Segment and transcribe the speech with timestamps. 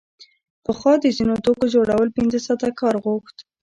[0.65, 3.35] پخوا د ځینو توکو جوړول پنځه ساعته کار غوښت